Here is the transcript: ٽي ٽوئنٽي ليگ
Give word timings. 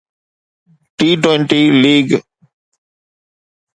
ٽي 0.97 1.09
ٽوئنٽي 1.23 1.61
ليگ 1.81 2.07